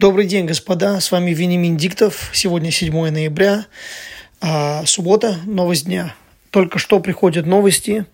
Добрый 0.00 0.24
день, 0.24 0.46
господа. 0.46 0.98
С 0.98 1.12
вами 1.12 1.32
Венимин 1.32 1.76
Диктов. 1.76 2.30
Сегодня 2.32 2.70
7 2.70 3.10
ноября, 3.10 3.66
а, 4.40 4.82
суббота, 4.86 5.36
новость 5.44 5.84
дня. 5.84 6.14
Только 6.48 6.78
что 6.78 7.00
приходят 7.00 7.44
новости 7.44 8.06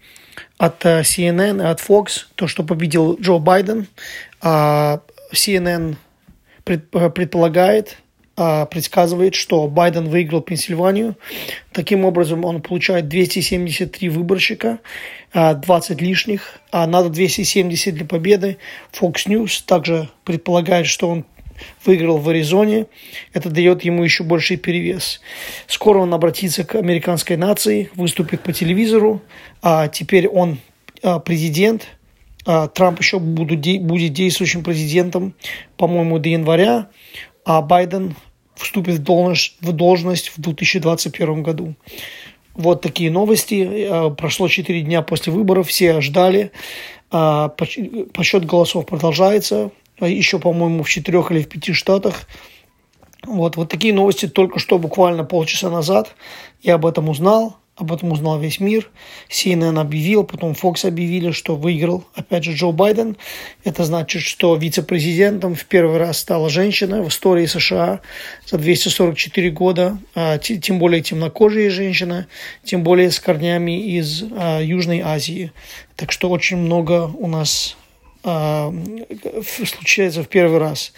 от 0.58 0.84
а, 0.84 1.02
CNN 1.02 1.62
от 1.62 1.78
Fox, 1.78 2.26
то, 2.34 2.48
что 2.48 2.64
победил 2.64 3.16
Джо 3.20 3.38
Байден. 3.38 3.86
А, 4.40 5.00
CNN 5.32 5.94
предполагает, 6.64 7.98
а, 8.36 8.66
предсказывает, 8.66 9.36
что 9.36 9.68
Байден 9.68 10.08
выиграл 10.08 10.40
Пенсильванию. 10.40 11.16
Таким 11.70 12.04
образом, 12.04 12.44
он 12.44 12.62
получает 12.62 13.06
273 13.06 14.08
выборщика, 14.08 14.80
20 15.32 16.00
а, 16.00 16.04
лишних, 16.04 16.58
а 16.72 16.88
надо 16.88 17.10
270 17.10 17.94
для 17.94 18.06
победы. 18.06 18.58
Fox 18.92 19.28
News 19.28 19.62
также 19.64 20.08
предполагает, 20.24 20.88
что 20.88 21.08
он 21.08 21.24
выиграл 21.84 22.18
в 22.18 22.28
Аризоне. 22.28 22.86
Это 23.32 23.50
дает 23.50 23.84
ему 23.84 24.04
еще 24.04 24.24
больший 24.24 24.56
перевес. 24.56 25.20
Скоро 25.66 25.98
он 25.98 26.12
обратится 26.14 26.64
к 26.64 26.74
американской 26.74 27.36
нации, 27.36 27.90
выступит 27.94 28.42
по 28.42 28.52
телевизору. 28.52 29.22
А 29.62 29.88
теперь 29.88 30.28
он 30.28 30.58
а, 31.02 31.18
президент. 31.18 31.86
Трамп 32.74 33.00
еще 33.00 33.18
будет 33.18 34.12
действующим 34.12 34.62
президентом, 34.62 35.34
по-моему, 35.76 36.20
до 36.20 36.28
января 36.28 36.90
а 37.46 37.62
Байден 37.62 38.16
вступит 38.56 38.96
в 38.96 39.02
должность, 39.02 39.56
в 39.60 39.72
должность 39.72 40.32
в 40.36 40.40
2021 40.40 41.42
году. 41.42 41.74
Вот 42.54 42.82
такие 42.82 43.10
новости. 43.10 43.68
Э, 43.70 44.10
прошло 44.10 44.48
4 44.48 44.82
дня 44.82 45.02
после 45.02 45.32
выборов, 45.32 45.68
все 45.68 46.00
ждали. 46.00 46.50
А, 47.10 47.48
Подсчет 47.48 48.44
голосов 48.44 48.86
продолжается. 48.86 49.70
Еще, 50.00 50.38
по-моему, 50.38 50.82
в 50.82 50.88
четырех 50.88 51.30
или 51.30 51.42
в 51.42 51.48
пяти 51.48 51.72
штатах. 51.72 52.26
Вот, 53.24 53.56
вот 53.56 53.68
такие 53.68 53.92
новости 53.92 54.28
только 54.28 54.58
что, 54.58 54.78
буквально 54.78 55.24
полчаса 55.24 55.70
назад, 55.70 56.14
я 56.62 56.74
об 56.74 56.86
этом 56.86 57.08
узнал. 57.08 57.56
Об 57.76 57.92
этом 57.92 58.10
узнал 58.10 58.40
весь 58.40 58.58
мир. 58.58 58.90
CNN 59.28 59.78
объявил, 59.78 60.24
потом 60.24 60.52
Fox 60.52 60.88
объявили, 60.88 61.30
что 61.30 61.56
выиграл, 61.56 62.04
опять 62.14 62.42
же, 62.42 62.54
Джо 62.54 62.70
Байден. 62.70 63.18
Это 63.64 63.84
значит, 63.84 64.22
что 64.22 64.56
вице-президентом 64.56 65.54
в 65.54 65.66
первый 65.66 65.98
раз 65.98 66.18
стала 66.18 66.48
женщина 66.48 67.02
в 67.02 67.08
истории 67.08 67.44
США 67.44 68.00
за 68.46 68.56
244 68.56 69.50
года. 69.50 69.98
А, 70.14 70.38
тем 70.38 70.78
более 70.78 71.02
темнокожая 71.02 71.68
женщина, 71.68 72.26
тем 72.64 72.82
более 72.82 73.10
с 73.10 73.20
корнями 73.20 73.78
из 73.98 74.24
а, 74.32 74.58
Южной 74.62 75.00
Азии. 75.00 75.52
Так 75.96 76.12
что 76.12 76.30
очень 76.30 76.56
много 76.56 77.10
у 77.18 77.26
нас 77.26 77.76
а, 77.76 77.85
случается 78.26 80.22
в 80.22 80.28
первый 80.28 80.58
раз. 80.58 80.92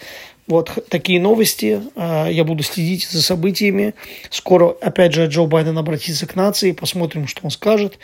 Вот 0.49 0.83
такие 0.89 1.21
новости. 1.21 1.79
А, 1.95 2.27
я 2.27 2.43
буду 2.43 2.63
следить 2.63 3.07
за 3.07 3.21
событиями. 3.21 3.93
Скоро, 4.31 4.75
опять 4.81 5.13
же, 5.13 5.27
Джо 5.27 5.45
Байден 5.45 5.77
обратится 5.77 6.25
к 6.25 6.35
нации. 6.35 6.71
Посмотрим, 6.71 7.27
что 7.27 7.41
он 7.43 7.51
скажет. 7.51 7.99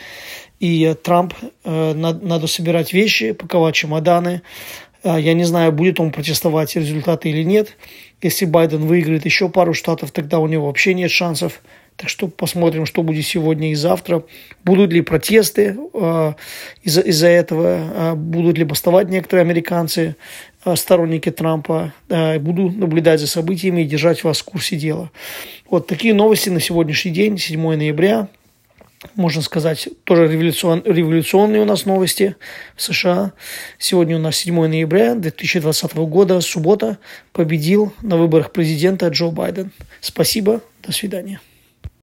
И 0.60 0.94
Трамп, 1.02 1.34
э, 1.64 1.92
надо 1.94 2.46
собирать 2.46 2.92
вещи, 2.92 3.32
паковать 3.32 3.74
чемоданы. 3.74 4.42
А, 5.02 5.18
я 5.18 5.34
не 5.34 5.42
знаю, 5.42 5.72
будет 5.72 5.98
он 5.98 6.12
протестовать 6.12 6.76
результаты 6.76 7.30
или 7.30 7.42
нет. 7.42 7.76
Если 8.22 8.44
Байден 8.44 8.86
выиграет 8.86 9.24
еще 9.24 9.48
пару 9.48 9.74
штатов, 9.74 10.12
тогда 10.12 10.38
у 10.38 10.46
него 10.46 10.66
вообще 10.66 10.94
нет 10.94 11.10
шансов. 11.10 11.62
Так 11.96 12.10
что 12.10 12.28
посмотрим, 12.28 12.84
что 12.84 13.02
будет 13.02 13.24
сегодня 13.24 13.72
и 13.72 13.74
завтра. 13.74 14.22
Будут 14.64 14.92
ли 14.92 15.00
протесты 15.00 15.78
э, 15.94 16.32
из-за 16.82 17.00
из 17.00 17.22
этого, 17.22 18.12
э, 18.12 18.14
будут 18.14 18.58
ли 18.58 18.64
бастовать 18.64 19.08
некоторые 19.08 19.42
американцы. 19.42 20.16
Э, 20.66 20.76
сторонники 20.76 21.30
Трампа. 21.30 21.94
Буду 22.08 22.70
наблюдать 22.70 23.20
за 23.20 23.26
событиями 23.26 23.82
и 23.82 23.86
держать 23.86 24.24
вас 24.24 24.40
в 24.40 24.44
курсе 24.44 24.76
дела. 24.76 25.10
Вот 25.70 25.86
такие 25.86 26.12
новости 26.12 26.50
на 26.50 26.60
сегодняшний 26.60 27.12
день, 27.12 27.38
7 27.38 27.60
ноября. 27.76 28.28
Можно 29.14 29.40
сказать, 29.40 29.88
тоже 30.04 30.26
революцион, 30.26 30.82
революционные 30.84 31.62
у 31.62 31.64
нас 31.64 31.86
новости 31.86 32.36
в 32.74 32.82
США. 32.82 33.32
Сегодня 33.78 34.16
у 34.16 34.20
нас 34.20 34.36
7 34.36 34.66
ноября 34.66 35.14
2020 35.14 35.94
года, 35.94 36.40
суббота, 36.40 36.98
победил 37.32 37.94
на 38.02 38.16
выборах 38.16 38.52
президента 38.52 39.08
Джо 39.08 39.28
Байден. 39.28 39.70
Спасибо, 40.00 40.60
до 40.82 40.92
свидания. 40.92 41.40